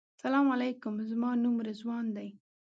سلام 0.23 0.45
علیکم 0.55 0.93
زما 1.11 1.31
نوم 1.43 1.55
رضوان 1.69 2.05
دی. 2.15 2.27